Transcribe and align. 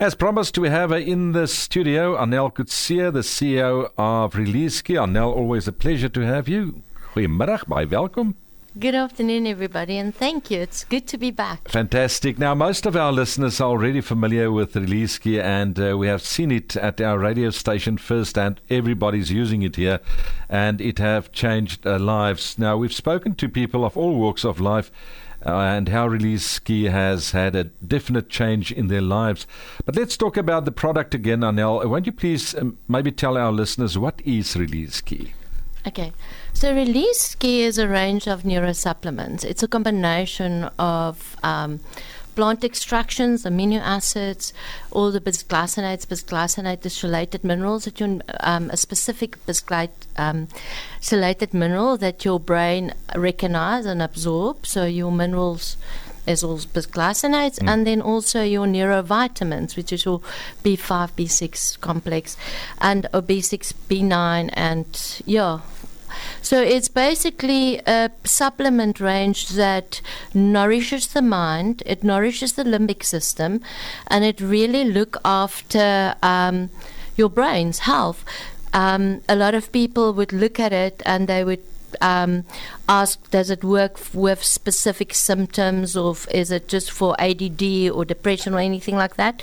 As 0.00 0.14
promised, 0.14 0.56
we 0.56 0.68
have 0.68 0.92
in 0.92 1.32
the 1.32 1.48
studio 1.48 2.16
Anél 2.16 2.54
Coetzee, 2.54 3.12
the 3.12 3.24
CEO 3.24 3.90
of 3.98 4.36
Release 4.36 4.80
SCE. 4.80 4.94
Arnel, 4.94 5.34
always 5.34 5.66
a 5.66 5.72
pleasure 5.72 6.08
to 6.08 6.20
have 6.20 6.48
you. 6.48 6.82
Goedemiddag, 7.14 7.66
bye, 7.66 7.84
welcome. 7.84 8.36
Good 8.78 8.94
afternoon, 8.94 9.48
everybody, 9.48 9.98
and 9.98 10.14
thank 10.14 10.52
you. 10.52 10.60
It's 10.60 10.84
good 10.84 11.08
to 11.08 11.18
be 11.18 11.32
back. 11.32 11.68
Fantastic. 11.68 12.38
Now, 12.38 12.54
most 12.54 12.86
of 12.86 12.94
our 12.94 13.10
listeners 13.10 13.60
are 13.60 13.70
already 13.70 14.00
familiar 14.00 14.52
with 14.52 14.76
Release 14.76 15.18
SCE, 15.18 15.42
and 15.42 15.80
uh, 15.80 15.98
we 15.98 16.06
have 16.06 16.22
seen 16.22 16.52
it 16.52 16.76
at 16.76 17.00
our 17.00 17.18
radio 17.18 17.50
station 17.50 17.98
first, 17.98 18.38
and 18.38 18.60
everybody's 18.70 19.32
using 19.32 19.62
it 19.62 19.74
here, 19.74 19.98
and 20.48 20.80
it 20.80 21.00
have 21.00 21.32
changed 21.32 21.84
uh, 21.84 21.98
lives. 21.98 22.56
Now, 22.56 22.76
we've 22.76 22.92
spoken 22.92 23.34
to 23.34 23.48
people 23.48 23.84
of 23.84 23.96
all 23.96 24.14
walks 24.14 24.44
of 24.44 24.60
life 24.60 24.92
uh, 25.44 25.56
and 25.58 25.88
how 25.88 26.06
Release 26.06 26.58
SCE 26.58 26.90
has 26.90 27.30
had 27.32 27.54
a 27.54 27.64
definite 27.64 28.28
change 28.28 28.72
in 28.72 28.88
their 28.88 29.00
lives. 29.00 29.46
But 29.84 29.96
let's 29.96 30.16
talk 30.16 30.36
about 30.36 30.64
the 30.64 30.72
product 30.72 31.14
again, 31.14 31.40
Anél. 31.40 31.84
Won't 31.88 32.06
you 32.06 32.12
please 32.12 32.54
um, 32.54 32.78
maybe 32.88 33.12
tell 33.12 33.36
our 33.36 33.52
listeners 33.52 33.96
what 33.98 34.20
is 34.24 34.56
Release 34.56 35.00
SCE? 35.02 35.30
Okay, 35.86 36.12
so 36.52 36.74
Release 36.74 37.34
SCE 37.36 37.60
is 37.60 37.78
a 37.78 37.88
range 37.88 38.26
of 38.26 38.42
neurosupplements. 38.42 39.44
It's 39.44 39.62
a 39.62 39.68
combination 39.68 40.64
of 40.78 41.36
um, 41.42 41.80
plant 42.38 42.62
extractions, 42.62 43.42
amino 43.42 43.80
acids, 43.80 44.52
all 44.92 45.10
the 45.10 45.20
bisglycinates, 45.20 46.06
bisglycinate 46.06 46.80
related 47.02 47.42
minerals 47.42 47.84
that 47.84 47.98
you, 47.98 48.20
um, 48.38 48.70
a 48.70 48.76
specific 48.76 49.44
bisglycinate 49.44 50.06
um, 50.16 50.46
mineral 51.52 51.96
that 51.96 52.24
your 52.24 52.38
brain 52.38 52.94
recognize 53.16 53.86
and 53.86 54.00
absorb. 54.00 54.64
So 54.64 54.84
your 54.84 55.10
minerals 55.10 55.76
is 56.28 56.44
all 56.44 56.58
bisglycinates, 56.58 57.58
mm. 57.58 57.68
and 57.68 57.84
then 57.84 58.00
also 58.00 58.44
your 58.44 58.66
neurovitamins, 58.66 59.76
which 59.76 59.92
is 59.92 60.04
your 60.04 60.20
B5, 60.62 61.10
B6 61.18 61.80
complex, 61.80 62.36
and 62.80 63.08
B6, 63.20 63.72
B9, 63.88 64.50
and 64.52 65.22
yeah, 65.26 65.58
so 66.42 66.60
it's 66.60 66.88
basically 66.88 67.78
a 67.86 68.10
supplement 68.24 69.00
range 69.00 69.48
that 69.50 70.00
nourishes 70.34 71.08
the 71.08 71.22
mind, 71.22 71.82
it 71.86 72.02
nourishes 72.04 72.54
the 72.54 72.64
limbic 72.64 73.04
system, 73.04 73.60
and 74.06 74.24
it 74.24 74.40
really 74.40 74.84
look 74.84 75.16
after 75.24 76.14
um, 76.22 76.70
your 77.16 77.28
brain's 77.28 77.80
health. 77.80 78.24
Um, 78.72 79.22
a 79.28 79.36
lot 79.36 79.54
of 79.54 79.72
people 79.72 80.12
would 80.12 80.32
look 80.32 80.60
at 80.60 80.72
it 80.72 81.02
and 81.06 81.26
they 81.26 81.42
would 81.42 81.62
um, 82.00 82.44
ask, 82.88 83.30
does 83.30 83.50
it 83.50 83.64
work 83.64 83.98
with 84.12 84.42
specific 84.44 85.14
symptoms, 85.14 85.96
or 85.96 86.16
is 86.30 86.50
it 86.50 86.68
just 86.68 86.90
for 86.90 87.16
ADD 87.18 87.90
or 87.90 88.04
depression 88.04 88.54
or 88.54 88.58
anything 88.58 88.96
like 88.96 89.16
that? 89.16 89.42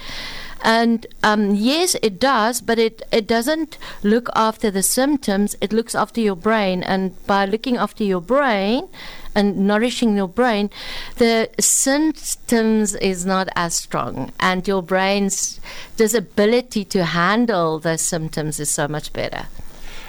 And 0.64 1.06
um, 1.24 1.54
yes, 1.54 1.96
it 2.02 2.20
does, 2.20 2.62
but 2.62 2.80
it, 2.80 3.02
it 3.12 3.28
doesn't 3.28 3.78
look 4.04 4.30
after 4.36 4.72
the 4.72 4.84
symptoms, 4.84 5.56
it 5.62 5.72
looks 5.72 5.94
after 5.96 6.22
your 6.22 6.36
brain. 6.36 6.82
And 6.84 7.14
by 7.28 7.46
looking 7.46 7.78
after 7.78 8.04
your 8.04 8.22
brain, 8.22 8.90
and 9.36 9.68
nourishing 9.68 10.16
your 10.16 10.30
brain, 10.30 10.70
the 11.18 11.50
symptoms 11.60 12.96
is 12.96 13.26
not 13.26 13.50
as 13.56 13.76
strong, 13.76 14.32
and 14.40 14.68
your 14.68 14.82
brain's 14.82 15.60
disability 15.98 16.86
to 16.86 17.04
handle 17.04 17.78
the 17.78 17.98
symptoms 17.98 18.60
is 18.60 18.72
so 18.72 18.88
much 18.88 19.12
better. 19.12 19.48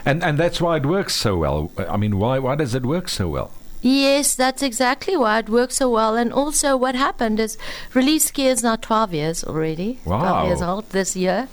And 0.04 0.22
and 0.22 0.38
that's 0.38 0.60
why 0.60 0.76
it 0.76 0.86
works 0.86 1.16
so 1.16 1.36
well. 1.36 1.72
I 1.76 1.96
mean, 1.96 2.18
why 2.18 2.38
why 2.38 2.54
does 2.54 2.74
it 2.74 2.86
work 2.86 3.08
so 3.08 3.28
well? 3.28 3.50
Yes, 3.82 4.34
that's 4.34 4.62
exactly 4.62 5.16
why 5.16 5.38
it 5.38 5.48
works 5.48 5.76
so 5.76 5.88
well. 5.88 6.16
And 6.16 6.32
also, 6.32 6.76
what 6.76 6.94
happened 6.94 7.38
is 7.38 7.56
Release 7.94 8.30
SCE 8.30 8.46
is 8.46 8.62
now 8.62 8.76
12 8.76 9.14
years 9.14 9.44
already. 9.44 9.98
Wow. 10.04 10.20
12 10.20 10.46
years 10.46 10.62
old 10.62 10.90
this 10.90 11.16
year. 11.16 11.48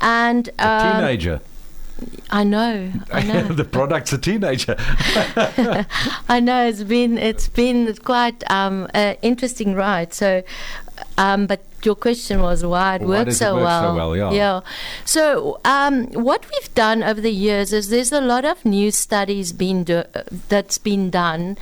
And 0.00 0.48
um, 0.58 0.68
a 0.68 0.92
teenager. 1.00 1.40
I 2.30 2.44
know. 2.44 2.92
I 3.12 3.22
know. 3.22 3.42
the 3.62 3.64
product's 3.64 4.12
a 4.12 4.18
teenager. 4.18 4.76
I 6.28 6.40
know 6.40 6.66
it's 6.66 6.82
been 6.82 7.18
it's 7.18 7.48
been 7.48 7.94
quite 7.96 8.42
um, 8.50 8.88
an 8.94 9.16
interesting 9.22 9.74
ride. 9.74 10.12
So, 10.12 10.42
um, 11.18 11.46
but 11.46 11.62
your 11.84 11.94
question 11.94 12.40
was 12.40 12.64
why 12.64 12.96
it 12.96 13.02
well, 13.02 13.24
works 13.24 13.38
so, 13.38 13.50
it 13.50 13.60
work 13.60 13.64
well. 13.64 13.92
so 13.92 13.96
well. 13.96 14.16
Yeah. 14.16 14.32
yeah. 14.32 14.60
So 15.04 15.60
um, 15.64 16.06
what 16.12 16.44
we've 16.50 16.74
done 16.74 17.02
over 17.02 17.20
the 17.20 17.32
years 17.32 17.72
is 17.72 17.88
there's 17.88 18.12
a 18.12 18.20
lot 18.20 18.44
of 18.44 18.64
new 18.64 18.90
studies 18.90 19.52
being 19.52 19.84
do- 19.84 20.04
that's 20.48 20.78
been 20.78 21.10
done, 21.10 21.56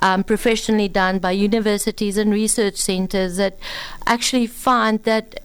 um, 0.00 0.24
professionally 0.24 0.88
done 0.88 1.18
by 1.18 1.32
universities 1.32 2.16
and 2.16 2.32
research 2.32 2.76
centers 2.76 3.36
that 3.36 3.58
actually 4.06 4.46
find 4.46 5.02
that 5.04 5.40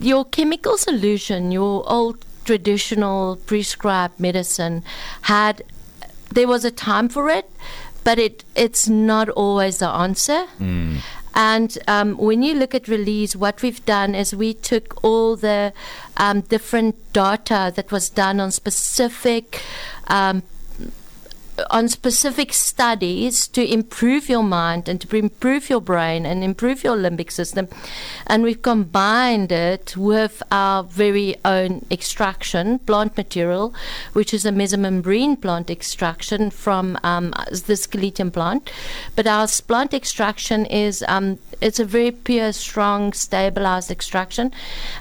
your 0.00 0.24
chemical 0.24 0.76
solution, 0.76 1.52
your 1.52 1.84
old 1.90 2.24
traditional 2.44 3.36
prescribed 3.46 4.18
medicine, 4.18 4.82
had 5.22 5.62
there 6.30 6.48
was 6.48 6.64
a 6.64 6.70
time 6.70 7.08
for 7.08 7.28
it, 7.28 7.48
but 8.04 8.18
it 8.18 8.44
it's 8.54 8.88
not 8.88 9.28
always 9.28 9.78
the 9.78 9.88
answer. 9.88 10.46
Mm. 10.58 10.98
And 11.34 11.76
um, 11.88 12.16
when 12.16 12.42
you 12.42 12.54
look 12.54 12.74
at 12.74 12.88
release, 12.88 13.34
what 13.34 13.62
we've 13.62 13.84
done 13.86 14.14
is 14.14 14.34
we 14.34 14.54
took 14.54 15.02
all 15.02 15.36
the 15.36 15.72
um, 16.16 16.42
different 16.42 17.12
data 17.12 17.72
that 17.74 17.90
was 17.90 18.10
done 18.10 18.38
on 18.40 18.50
specific 18.50 19.62
um, 20.08 20.42
on 21.70 21.88
specific 21.88 22.52
studies 22.52 23.48
to 23.48 23.62
improve 23.64 24.28
your 24.28 24.42
mind 24.42 24.88
and 24.88 25.00
to 25.00 25.16
improve 25.16 25.70
your 25.70 25.80
brain 25.80 26.26
and 26.26 26.42
improve 26.42 26.84
your 26.84 26.96
limbic 26.96 27.30
system. 27.30 27.68
And 28.26 28.42
we've 28.42 28.62
combined 28.62 29.52
it 29.52 29.96
with 29.96 30.42
our 30.50 30.84
very 30.84 31.36
own 31.44 31.86
extraction, 31.90 32.78
plant 32.80 33.16
material, 33.16 33.74
which 34.12 34.32
is 34.34 34.44
a 34.44 34.50
mesembrine 34.50 35.40
plant 35.40 35.70
extraction 35.70 36.50
from 36.50 36.98
um, 37.02 37.30
the 37.50 37.74
Sceletium 37.74 38.32
plant. 38.32 38.70
But 39.16 39.26
our 39.26 39.46
plant 39.66 39.94
extraction 39.94 40.66
is 40.66 41.04
um, 41.08 41.38
it's 41.60 41.78
a 41.78 41.84
very 41.84 42.10
pure, 42.10 42.52
strong, 42.52 43.12
stabilized 43.12 43.90
extraction. 43.90 44.52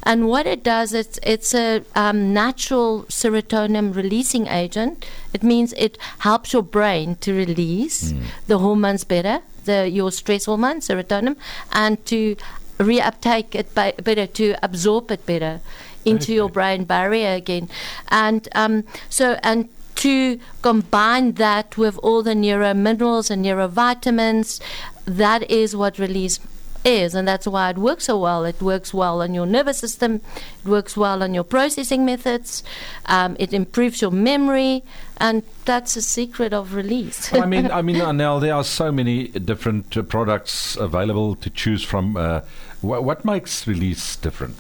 And 0.03 0.27
what 0.27 0.45
it 0.45 0.63
does, 0.63 0.93
it's, 0.93 1.19
it's 1.23 1.53
a 1.53 1.83
um, 1.95 2.33
natural 2.33 3.03
serotonin 3.09 3.95
releasing 3.95 4.47
agent. 4.47 5.05
It 5.33 5.43
means 5.43 5.73
it 5.73 5.97
helps 6.19 6.53
your 6.53 6.63
brain 6.63 7.15
to 7.21 7.33
release 7.33 8.11
mm. 8.11 8.23
the 8.47 8.57
hormones 8.59 9.03
better, 9.03 9.41
the 9.65 9.89
your 9.89 10.11
stress 10.11 10.45
hormone, 10.45 10.81
serotonin, 10.81 11.35
and 11.71 12.03
to 12.07 12.35
reuptake 12.77 13.55
it 13.55 13.73
better, 13.75 14.27
to 14.27 14.55
absorb 14.63 15.11
it 15.11 15.25
better 15.25 15.61
into 16.03 16.23
okay. 16.23 16.33
your 16.33 16.49
brain 16.49 16.83
barrier 16.83 17.33
again. 17.35 17.69
And 18.09 18.47
um, 18.53 18.83
so, 19.09 19.37
and 19.43 19.69
to 19.95 20.39
combine 20.61 21.33
that 21.33 21.77
with 21.77 21.97
all 21.99 22.23
the 22.23 22.33
neurominerals 22.33 23.29
and 23.29 23.45
neurovitamins, 23.45 24.59
that 25.05 25.49
is 25.49 25.75
what 25.75 25.99
release 25.99 26.39
is, 26.83 27.15
and 27.15 27.27
that's 27.27 27.47
why 27.47 27.69
it 27.69 27.77
works 27.77 28.05
so 28.05 28.19
well. 28.19 28.45
It 28.45 28.61
works 28.61 28.93
well 28.93 29.21
on 29.21 29.33
your 29.33 29.45
nervous 29.45 29.77
system, 29.77 30.21
it 30.63 30.69
works 30.69 30.97
well 30.97 31.23
on 31.23 31.33
your 31.33 31.43
processing 31.43 32.05
methods, 32.05 32.63
um, 33.05 33.35
it 33.39 33.53
improves 33.53 34.01
your 34.01 34.11
memory, 34.11 34.83
and 35.17 35.43
that's 35.65 35.93
the 35.93 36.01
secret 36.01 36.53
of 36.53 36.73
release. 36.73 37.33
I 37.33 37.45
mean, 37.45 37.69
I 37.71 37.81
mean, 37.81 37.97
Anél, 37.97 38.41
there 38.41 38.55
are 38.55 38.63
so 38.63 38.91
many 38.91 39.27
different 39.27 39.95
uh, 39.95 40.03
products 40.03 40.75
available 40.75 41.35
to 41.35 41.49
choose 41.49 41.83
from. 41.83 42.17
Uh, 42.17 42.41
wh- 42.81 43.03
what 43.03 43.25
makes 43.25 43.67
release 43.67 44.15
different? 44.15 44.57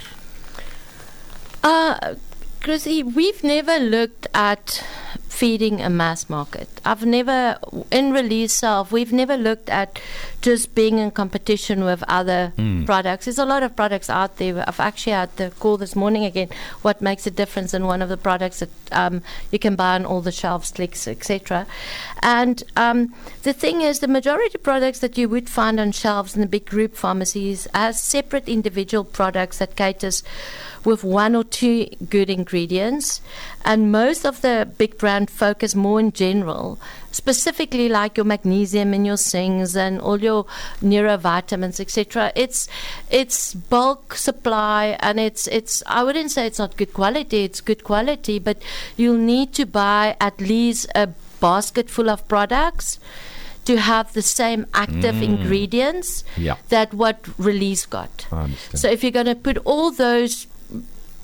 Uh, 1.63 2.15
Chrissy, 2.61 3.01
we've 3.01 3.43
never 3.43 3.79
looked 3.79 4.27
at 4.33 4.83
feeding 5.31 5.81
a 5.81 5.89
mass 5.89 6.29
market. 6.29 6.67
I've 6.83 7.05
never, 7.05 7.57
in 7.89 8.11
release 8.11 8.53
self, 8.53 8.91
we've 8.91 9.13
never 9.13 9.37
looked 9.37 9.69
at 9.69 9.99
just 10.41 10.75
being 10.75 10.99
in 10.99 11.09
competition 11.11 11.85
with 11.85 12.03
other 12.07 12.51
mm. 12.57 12.85
products. 12.85 13.25
There's 13.25 13.39
a 13.39 13.45
lot 13.45 13.63
of 13.63 13.75
products 13.75 14.09
out 14.09 14.37
there. 14.37 14.63
I've 14.67 14.79
actually 14.79 15.13
had 15.13 15.35
the 15.37 15.51
call 15.51 15.77
this 15.77 15.95
morning 15.95 16.25
again. 16.25 16.49
What 16.81 17.01
makes 17.01 17.25
a 17.25 17.31
difference 17.31 17.73
in 17.73 17.85
one 17.85 18.01
of 18.01 18.09
the 18.09 18.17
products 18.17 18.59
that 18.59 18.69
um, 18.91 19.21
you 19.51 19.57
can 19.57 19.75
buy 19.75 19.95
on 19.95 20.05
all 20.05 20.21
the 20.21 20.33
shelves, 20.33 20.69
clicks, 20.69 21.07
etc. 21.07 21.65
And 22.21 22.61
um, 22.75 23.15
the 23.43 23.53
thing 23.53 23.81
is, 23.81 23.99
the 23.99 24.09
majority 24.09 24.55
of 24.55 24.63
products 24.63 24.99
that 24.99 25.17
you 25.17 25.29
would 25.29 25.49
find 25.49 25.79
on 25.79 25.93
shelves 25.93 26.35
in 26.35 26.41
the 26.41 26.47
big 26.47 26.65
group 26.65 26.95
pharmacies 26.95 27.69
as 27.73 28.01
separate 28.01 28.49
individual 28.49 29.05
products 29.05 29.59
that 29.59 29.77
caters 29.77 30.23
with 30.83 31.03
one 31.03 31.35
or 31.35 31.43
two 31.43 31.87
good 32.09 32.29
ingredients. 32.29 33.21
And 33.63 33.91
most 33.91 34.25
of 34.25 34.41
the 34.41 34.67
big 34.77 34.97
brand 34.97 35.20
focus 35.29 35.75
more 35.75 35.99
in 35.99 36.11
general, 36.11 36.79
specifically 37.11 37.87
like 37.89 38.17
your 38.17 38.25
magnesium 38.25 38.93
and 38.93 39.05
your 39.05 39.15
zincs 39.17 39.75
and 39.75 39.99
all 40.01 40.19
your 40.19 40.45
neurovitamins, 40.83 41.79
etc. 41.79 42.31
It's 42.35 42.67
it's 43.09 43.53
bulk 43.53 44.15
supply 44.15 44.97
and 44.99 45.19
it's 45.19 45.47
it's 45.47 45.83
I 45.87 46.03
wouldn't 46.03 46.31
say 46.31 46.45
it's 46.47 46.59
not 46.59 46.77
good 46.77 46.93
quality, 46.93 47.43
it's 47.43 47.61
good 47.61 47.83
quality, 47.83 48.39
but 48.39 48.57
you'll 48.97 49.17
need 49.17 49.53
to 49.53 49.65
buy 49.65 50.15
at 50.19 50.39
least 50.39 50.87
a 50.95 51.07
basket 51.39 51.89
full 51.89 52.09
of 52.09 52.27
products 52.27 52.95
to 52.95 53.01
to 53.63 53.77
have 53.77 54.11
the 54.13 54.21
same 54.23 54.65
active 54.73 55.15
Mm. 55.15 55.23
ingredients 55.23 56.23
Yeah. 56.35 56.55
that 56.69 56.95
what 56.95 57.17
release 57.37 57.85
got. 57.85 58.25
So 58.73 58.89
if 58.89 59.03
you're 59.03 59.11
going 59.11 59.27
to 59.27 59.35
put 59.35 59.59
all 59.65 59.91
those 59.91 60.47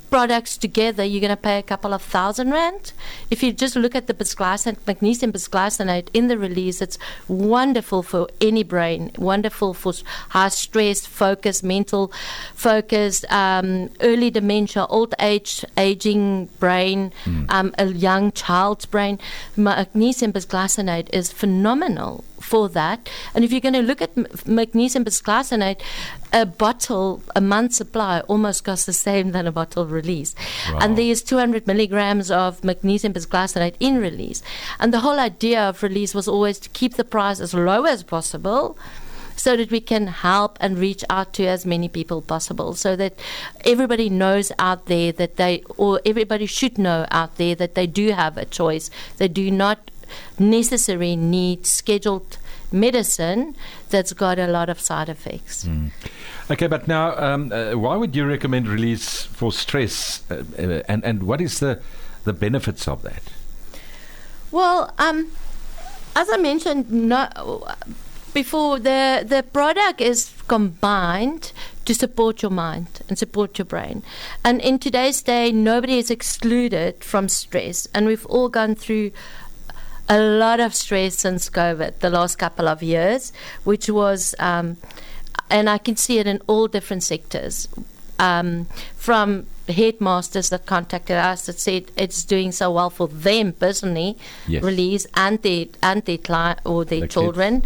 products 0.10 0.58
together, 0.58 1.04
you're 1.04 1.22
going 1.22 1.30
to 1.30 1.38
pay 1.38 1.58
a 1.60 1.64
couple 1.64 1.94
of 1.94 2.02
thousand 2.02 2.52
rand. 2.52 2.94
If 3.30 3.44
you 3.44 3.52
just 3.52 3.76
look 3.76 3.96
at 3.96 4.08
the 4.08 4.14
bisglycinate, 4.14 4.78
magnesium 4.86 5.32
bisglycinate 5.32 6.08
in 6.14 6.28
the 6.28 6.38
release, 6.38 6.82
it's 6.82 6.98
wonderful 7.28 8.04
for 8.04 8.28
any 8.42 8.64
brain, 8.64 9.12
wonderful 9.18 9.74
for 9.74 9.94
high 10.30 10.50
stress, 10.50 11.06
focus, 11.06 11.64
mental 11.64 12.12
focus, 12.54 13.26
um, 13.30 13.90
early 14.02 14.30
dementia, 14.30 14.86
old 14.86 15.14
age, 15.20 15.66
aging 15.78 16.46
brain, 16.60 17.12
um, 17.50 17.74
a 17.78 17.88
young 17.88 18.32
child's 18.32 18.86
brain. 18.86 19.20
Magnesium 19.56 20.34
bisglycinate 20.34 21.10
is 21.14 21.32
phenomenal 21.32 22.24
for 22.40 22.70
that. 22.70 23.10
And 23.34 23.44
if 23.44 23.52
you're 23.52 23.62
going 23.62 23.74
to 23.74 23.82
look 23.82 24.02
at 24.02 24.12
m- 24.16 24.28
magnesium 24.46 25.04
bisglycinate, 25.04 25.82
a 26.34 26.46
bottle, 26.46 27.22
a 27.36 27.42
month 27.42 27.74
supply, 27.74 28.22
almost 28.22 28.64
costs 28.64 28.86
the 28.86 28.94
same 28.94 29.32
than 29.32 29.48
a 29.48 29.52
bottle 29.52 29.86
release. 29.86 30.36
Wow. 30.72 30.80
And 30.82 30.98
there's 30.98 31.22
200 31.22 31.68
milligrams 31.68 32.30
of 32.30 32.64
magnesium 32.64 33.14
bisglycinate 33.14 33.76
in 33.80 33.98
release. 33.98 34.44
And 34.80 34.94
the 34.94 35.00
whole 35.00 35.20
idea 35.20 35.70
of 35.70 35.84
release 35.84 36.14
was 36.14 36.28
always 36.28 36.60
to 36.60 36.70
keep 36.70 36.96
the 36.96 37.04
price 37.04 37.40
as 37.40 37.54
low 37.54 37.86
as 37.86 38.04
possible. 38.04 38.78
So 39.40 39.56
that 39.56 39.70
we 39.70 39.82
can 39.82 40.08
help 40.08 40.58
and 40.60 40.80
reach 40.80 41.04
out 41.12 41.34
to 41.34 41.46
as 41.46 41.64
many 41.64 41.88
people 41.88 42.24
possible, 42.24 42.74
so 42.74 42.96
that 42.96 43.14
everybody 43.64 44.10
knows 44.10 44.52
out 44.58 44.88
there 44.88 45.12
that 45.12 45.36
they, 45.36 45.62
or 45.78 46.02
everybody 46.04 46.48
should 46.48 46.80
know 46.80 47.06
out 47.12 47.38
there 47.38 47.54
that 47.54 47.76
they 47.76 47.86
do 47.86 48.14
have 48.14 48.36
a 48.36 48.46
choice. 48.46 48.90
They 49.18 49.28
do 49.28 49.52
not 49.52 49.92
necessarily 50.40 51.16
need 51.16 51.68
scheduled 51.68 52.40
medicine 52.72 53.56
that's 53.90 54.14
got 54.14 54.40
a 54.40 54.48
lot 54.48 54.70
of 54.70 54.80
side 54.80 55.10
effects. 55.10 55.68
Okay, 56.50 56.68
but 56.68 56.88
now, 56.88 57.18
um, 57.18 57.52
uh, 57.52 57.74
why 57.74 57.96
would 57.96 58.16
you 58.16 58.26
recommend 58.26 58.68
release 58.68 59.24
for 59.24 59.52
stress, 59.52 60.24
uh, 60.32 60.44
uh, 60.58 60.82
and 60.88 61.04
and 61.04 61.24
what 61.24 61.42
is 61.42 61.60
the 61.60 61.80
the 62.24 62.34
benefits 62.34 62.88
of 62.88 63.02
that? 63.04 63.24
Well, 64.52 64.94
um, 64.98 65.32
as 66.16 66.30
I 66.30 66.38
mentioned 66.38 66.92
no, 66.92 67.28
before, 68.34 68.80
the 68.80 69.26
the 69.28 69.44
product 69.44 70.00
is 70.02 70.32
combined 70.48 71.52
to 71.86 71.94
support 71.94 72.42
your 72.42 72.52
mind 72.52 72.88
and 73.10 73.18
support 73.18 73.58
your 73.58 73.66
brain. 73.66 74.04
And 74.44 74.62
in 74.62 74.80
today's 74.80 75.22
day, 75.22 75.52
nobody 75.52 75.98
is 75.98 76.12
excluded 76.12 77.04
from 77.04 77.30
stress, 77.30 77.88
and 77.94 78.06
we've 78.08 78.26
all 78.28 78.50
gone 78.50 78.76
through 78.76 79.12
a 80.10 80.20
lot 80.20 80.60
of 80.60 80.74
stress 80.74 81.16
since 81.16 81.50
COVID, 81.50 82.00
the 82.00 82.10
last 82.10 82.38
couple 82.38 82.68
of 82.68 82.82
years, 82.82 83.34
which 83.64 83.90
was, 83.90 84.36
um, 84.40 84.78
and 85.50 85.70
I 85.70 85.78
can 85.78 85.96
see 85.96 86.20
it 86.20 86.28
in 86.28 86.42
all 86.48 86.68
different 86.68 87.04
sectors. 87.04 87.68
Um, 88.20 88.66
from 88.96 89.48
headmasters 89.74 90.50
that 90.50 90.66
contacted 90.66 91.18
us 91.18 91.46
that 91.46 91.60
said 91.60 91.86
it's 91.96 92.24
doing 92.24 92.52
so 92.52 92.72
well 92.72 92.90
for 92.90 93.08
them 93.08 93.54
personally, 93.54 94.18
Yes. 94.48 94.64
release 94.64 95.06
and 95.16 95.42
their 95.42 95.66
and 95.82 96.04
their 96.06 96.18
client 96.18 96.60
or 96.66 96.86
their 96.86 97.02
The 97.02 97.08
children, 97.08 97.64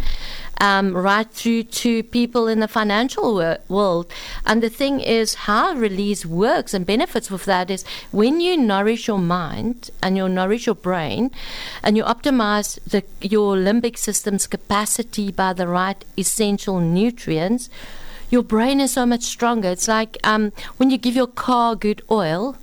um, 0.60 0.94
right 0.96 1.28
through 1.30 1.64
to 1.64 2.02
people 2.04 2.46
in 2.46 2.60
the 2.60 2.68
financial 2.68 3.34
wor- 3.34 3.58
world. 3.68 4.06
And 4.46 4.62
the 4.62 4.68
thing 4.68 5.00
is, 5.00 5.34
how 5.34 5.74
release 5.74 6.24
works 6.26 6.74
and 6.74 6.86
benefits 6.86 7.30
with 7.30 7.44
that 7.46 7.70
is 7.70 7.84
when 8.12 8.40
you 8.40 8.56
nourish 8.56 9.08
your 9.08 9.18
mind 9.18 9.90
and 10.02 10.16
you 10.16 10.28
nourish 10.28 10.66
your 10.66 10.74
brain, 10.76 11.30
and 11.82 11.96
you 11.96 12.04
optimize 12.04 12.78
the, 12.84 13.02
your 13.20 13.56
limbic 13.56 13.96
system's 13.98 14.46
capacity 14.46 15.32
by 15.32 15.52
the 15.52 15.66
right 15.66 16.04
essential 16.16 16.80
nutrients. 16.80 17.68
Your 18.32 18.42
brain 18.42 18.80
is 18.80 18.92
so 18.92 19.04
much 19.04 19.24
stronger. 19.24 19.68
It's 19.68 19.86
like 19.86 20.16
um, 20.24 20.52
when 20.78 20.88
you 20.88 20.96
give 20.96 21.14
your 21.14 21.26
car 21.26 21.76
good 21.76 22.00
oil, 22.10 22.56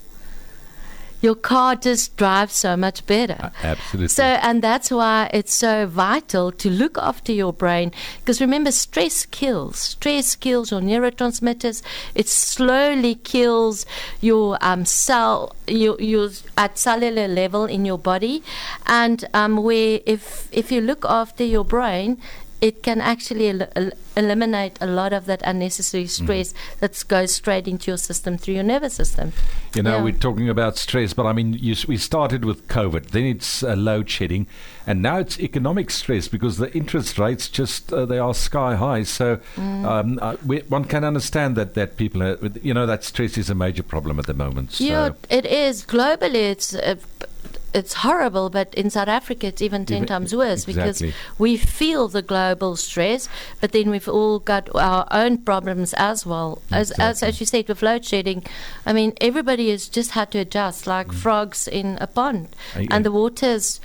your 1.22 1.36
car 1.36 1.76
just 1.76 2.18
drives 2.18 2.54
so 2.54 2.76
much 2.76 3.06
better. 3.06 3.38
Uh, 3.40 3.50
absolutely. 3.62 4.08
So, 4.08 4.24
and 4.24 4.64
that's 4.64 4.90
why 4.90 5.30
it's 5.32 5.54
so 5.54 5.86
vital 5.86 6.52
to 6.54 6.72
look 6.72 6.98
after 6.98 7.32
your 7.32 7.54
brain. 7.54 7.92
Because 8.18 8.42
remember, 8.42 8.72
stress 8.72 9.28
kills. 9.28 9.78
Stress 9.78 10.36
kills 10.36 10.72
your 10.72 10.82
neurotransmitters. 10.82 11.84
It 12.16 12.28
slowly 12.28 13.14
kills 13.16 13.86
your 14.22 14.58
um, 14.62 14.86
cell, 14.86 15.56
your, 15.68 16.02
your 16.02 16.30
at 16.58 16.80
cellular 16.80 17.28
level 17.28 17.66
in 17.66 17.86
your 17.86 18.00
body. 18.00 18.42
And 18.88 19.24
um, 19.36 19.58
where 19.58 20.00
if 20.08 20.50
if 20.52 20.72
you 20.72 20.82
look 20.82 21.06
after 21.06 21.44
your 21.44 21.64
brain, 21.64 22.18
it 22.62 22.84
can 22.84 23.00
actually 23.02 23.50
el- 23.50 23.70
el- 23.76 23.92
eliminate 24.18 24.78
a 24.82 24.86
lot 24.86 25.14
of 25.14 25.26
that 25.26 25.42
unnecessary 25.46 26.04
Mm-hmm. 26.04 26.26
stress 26.26 26.54
that 26.82 27.04
goes 27.08 27.34
straight 27.34 27.68
into 27.68 27.90
your 27.92 27.98
system 27.98 28.38
through 28.38 28.56
your 28.56 28.64
nervous 28.64 28.94
system. 28.94 29.32
You 29.76 29.84
know, 29.84 29.98
Yeah. 29.98 30.04
we're 30.04 30.14
talking 30.28 30.50
about 30.50 30.78
stress, 30.78 31.14
but 31.14 31.26
I 31.26 31.34
mean, 31.34 31.54
you, 31.54 31.72
s- 31.74 31.88
we 31.88 31.98
started 31.98 32.44
with 32.44 32.68
COVID, 32.68 33.08
then 33.12 33.26
it's 33.26 33.64
uh, 33.64 33.76
load 33.76 34.10
shedding, 34.10 34.48
and 34.86 35.02
now 35.02 35.18
it's 35.20 35.40
economic 35.40 35.90
stress 35.92 36.28
because 36.28 36.58
the 36.58 36.74
interest 36.76 37.18
rates 37.20 37.48
just 37.48 37.94
uh, 37.94 38.06
they 38.06 38.18
are 38.20 38.34
sky 38.34 38.76
high. 38.76 39.04
So 39.04 39.40
Mm. 39.56 39.86
um, 39.86 40.20
uh, 40.22 40.36
we, 40.46 40.60
one 40.70 40.84
can 40.86 41.04
understand 41.04 41.56
that 41.56 41.74
that 41.76 41.96
people, 41.98 42.22
are, 42.24 42.38
you 42.62 42.74
know, 42.74 42.86
that 42.86 43.04
stress 43.04 43.38
is 43.38 43.50
a 43.50 43.56
major 43.56 43.84
problem 43.84 44.20
at 44.20 44.26
the 44.26 44.34
moment. 44.34 44.74
So 44.74 44.84
Yeah, 44.84 45.12
it 45.30 45.46
is. 45.46 45.86
Globally, 45.86 46.52
it's 46.52 46.74
uh, 46.76 46.96
p- 46.96 47.26
it's 47.74 47.94
horrible, 47.94 48.50
but 48.50 48.74
in 48.74 48.90
South 48.90 49.08
Africa, 49.08 49.48
it's 49.48 49.62
even 49.62 49.86
ten 49.86 49.98
Even- 49.98 50.08
times 50.08 50.36
worse 50.36 50.68
exactly. 50.68 51.08
because 51.08 51.16
we 51.38 51.58
feel 51.58 52.08
the 52.08 52.22
global 52.22 52.76
stress, 52.76 53.30
but 53.62 53.72
then 53.72 53.90
we've 53.90 54.08
all 54.10 54.40
got 54.40 54.70
our 54.76 55.08
own 55.12 55.38
problems 55.40 55.94
as 55.96 56.26
well. 56.26 56.62
As, 56.72 56.92
as 56.92 57.18
Exactly. 57.22 57.28
as 57.28 57.40
you 57.40 57.46
said 57.46 57.68
with 57.68 57.82
load 57.82 58.06
shedding, 58.06 58.44
I 58.86 58.94
mean, 58.94 59.14
everybody 59.22 59.70
has 59.72 59.88
just 59.90 60.12
had 60.12 60.32
to 60.32 60.40
adjust, 60.40 60.88
like 60.88 61.12
frogs 61.12 61.68
in 61.68 61.98
a 62.02 62.08
pond, 62.08 62.50
Uh, 62.76 62.86
and 62.92 63.06
the 63.06 63.12
water's 63.12 63.80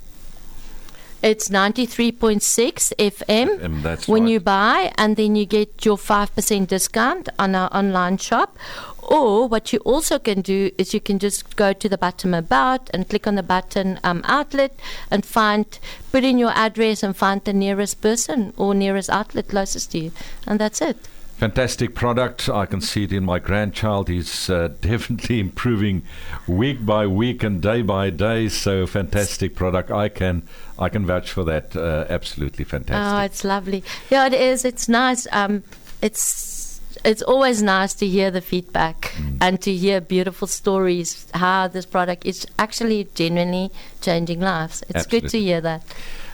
it's 1.22 1.50
ninety 1.50 1.86
three 1.86 2.12
point 2.12 2.44
six 2.44 2.94
FM 2.98 3.84
that's 3.84 4.08
when 4.08 4.24
right. 4.24 4.32
you 4.32 4.40
buy, 4.40 4.94
and 4.98 5.16
then 5.16 5.36
you 5.36 5.46
get 5.46 5.86
your 5.86 5.98
five 5.98 6.34
percent 6.36 6.70
discount 6.70 7.30
on 7.38 7.56
our 7.56 7.70
online 7.74 8.18
shop. 8.18 8.58
Or 9.02 9.48
what 9.48 9.74
you 9.74 9.80
also 9.80 10.20
can 10.20 10.42
do 10.42 10.70
is 10.78 10.94
you 10.94 11.00
can 11.02 11.18
just 11.18 11.56
go 11.56 11.74
to 11.74 11.90
the 11.90 11.98
button 11.98 12.36
about 12.36 12.92
and 12.94 13.10
click 13.10 13.26
on 13.26 13.36
the 13.36 13.44
button 13.44 14.00
um, 14.04 14.22
outlet 14.26 14.80
and 15.10 15.26
find, 15.26 15.80
put 16.12 16.24
in 16.24 16.38
your 16.38 16.52
address 16.52 17.02
and 17.02 17.18
find 17.18 17.44
the 17.44 17.54
nearest 17.54 18.02
person 18.02 18.54
or 18.56 18.76
nearest 18.76 19.10
outlet 19.10 19.48
closest 19.48 19.92
to 19.94 20.00
you, 20.00 20.12
and 20.46 20.60
that's 20.60 20.80
it. 20.80 20.98
Fantastic 21.40 21.96
product. 21.96 22.50
I 22.50 22.66
can 22.66 22.82
see 22.82 23.06
it 23.06 23.14
in 23.14 23.24
my 23.24 23.40
grandchild. 23.40 24.10
He's 24.10 24.50
uh, 24.50 24.68
definitely 24.82 25.40
improving 25.40 26.04
week 26.48 26.86
by 26.86 27.08
week 27.08 27.44
and 27.44 27.62
day 27.62 27.82
by 27.82 28.10
day. 28.10 28.50
So 28.50 28.86
fantastic 28.86 29.56
product. 29.56 29.90
I 29.90 30.10
can 30.10 30.44
I 30.78 30.90
can 30.90 31.06
vouch 31.06 31.32
for 31.32 31.46
that. 31.46 31.76
Uh, 31.78 32.06
absolutely 32.10 32.66
fantastic. 32.66 33.20
Oh, 33.20 33.24
it's 33.24 33.46
lovely. 33.46 33.86
Yeah, 34.10 34.26
it 34.28 34.34
is. 34.34 34.66
It's 34.66 34.90
nice. 34.90 35.28
Um, 35.32 35.64
it's 36.02 36.82
it's 37.06 37.22
always 37.22 37.62
nice 37.64 37.94
to 37.94 38.06
hear 38.06 38.30
the 38.32 38.42
feedback 38.42 39.14
Mm. 39.16 39.38
and 39.42 39.62
to 39.62 39.72
hear 39.74 40.02
beautiful 40.02 40.48
stories 40.48 41.26
how 41.34 41.68
this 41.70 41.86
product 41.86 42.26
is 42.26 42.46
actually 42.58 43.08
genuinely 43.16 43.72
changing 44.02 44.42
lives. 44.42 44.84
It's 44.90 45.06
good 45.06 45.30
to 45.30 45.40
hear 45.40 45.62
that. 45.62 45.84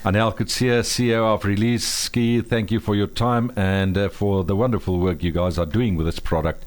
Anél 0.05 0.35
Coetzee, 0.35 0.83
CEO 0.83 1.33
of 1.33 1.43
Release 1.45 1.83
SCE, 1.83 2.45
thank 2.45 2.69
you 2.69 2.79
for 2.79 2.95
your 2.95 3.07
time 3.07 3.51
and 3.55 3.97
uh, 3.97 4.07
for 4.07 4.43
the 4.43 4.55
wonderful 4.55 4.99
work 4.99 5.23
you 5.23 5.31
guys 5.31 5.57
are 5.57 5.65
doing 5.65 5.95
with 5.95 6.05
this 6.05 6.19
product. 6.19 6.63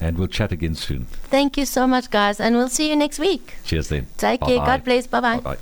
And 0.00 0.18
we'll 0.18 0.26
chat 0.26 0.50
again 0.50 0.74
soon. 0.74 1.04
Thank 1.30 1.56
you 1.56 1.66
so 1.66 1.86
much, 1.86 2.10
guys, 2.10 2.40
and 2.40 2.56
we'll 2.56 2.68
see 2.68 2.90
you 2.90 2.96
next 2.96 3.20
week. 3.20 3.54
Cheers 3.64 3.90
then. 3.90 4.08
Take 4.18 4.40
care. 4.40 4.58
Bye-bye. 4.58 4.66
God 4.66 4.84
bless. 4.84 5.06
Bye 5.06 5.20
bye. 5.20 5.36
Bye-bye. 5.36 5.58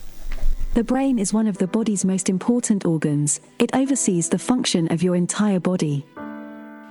The 0.73 0.85
brain 0.85 1.19
is 1.19 1.35
one 1.35 1.47
of 1.47 1.59
the 1.59 1.67
body's 1.67 2.03
most 2.03 2.31
important 2.31 2.87
organs. 2.87 3.41
It 3.59 3.75
oversees 3.75 4.31
the 4.31 4.39
function 4.39 4.91
of 4.91 5.03
your 5.03 5.15
entire 5.15 5.61
body. 5.61 6.07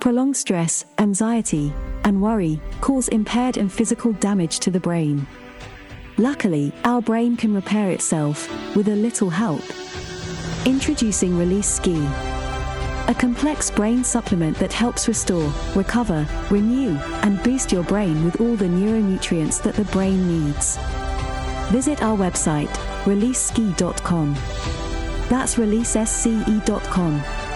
Prolonged 0.01 0.37
stress, 0.37 0.85
anxiety, 0.99 1.73
and 2.03 2.21
worry 2.21 2.61
cause 2.81 3.07
impaired 3.07 3.57
and 3.57 3.71
physical 3.71 4.13
damage 4.13 4.59
to 4.59 4.69
the 4.69 4.79
brain. 4.79 5.25
Luckily, 6.17 6.71
our 6.83 7.01
brain 7.01 7.37
can 7.37 7.55
repair 7.55 7.89
itself 7.89 8.47
with 8.75 8.87
a 8.87 8.95
little 8.95 9.31
help. 9.31 9.63
Introducing 10.65 11.37
Release 11.37 11.79
SCE, 11.79 12.05
a 13.09 13.15
complex 13.17 13.71
brain 13.71 14.03
supplement 14.03 14.57
that 14.57 14.73
helps 14.73 15.07
restore, 15.07 15.53
recover, 15.75 16.27
renew, 16.49 16.97
and 17.23 17.41
boost 17.43 17.71
your 17.71 17.83
brain 17.83 18.25
with 18.25 18.41
all 18.41 18.55
the 18.55 18.65
neuronutrients 18.65 19.61
that 19.63 19.75
the 19.75 19.85
brain 19.85 20.27
needs. 20.27 20.77
Visit 21.71 22.01
our 22.01 22.17
website, 22.17 22.73
releasesce.com. 23.05 24.33
That's 25.29 25.55
releasesce.com. 25.55 27.46